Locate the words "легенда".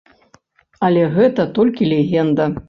1.93-2.51